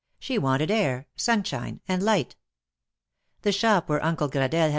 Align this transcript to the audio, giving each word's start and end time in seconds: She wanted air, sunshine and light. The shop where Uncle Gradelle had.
She 0.17 0.39
wanted 0.39 0.71
air, 0.71 1.05
sunshine 1.15 1.79
and 1.87 2.01
light. 2.01 2.35
The 3.43 3.51
shop 3.51 3.87
where 3.87 4.03
Uncle 4.03 4.29
Gradelle 4.29 4.53
had. 4.61 4.69